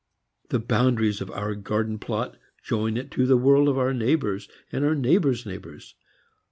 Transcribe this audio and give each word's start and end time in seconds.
The 0.49 0.57
boundaries 0.57 1.21
of 1.21 1.29
our 1.29 1.53
garden 1.53 1.99
plot 1.99 2.35
join 2.63 2.97
it 2.97 3.11
to 3.11 3.27
the 3.27 3.37
world 3.37 3.67
of 3.69 3.77
our 3.77 3.93
neighbors 3.93 4.49
and 4.71 4.83
our 4.83 4.95
neighbors' 4.95 5.45
neighbors. 5.45 5.93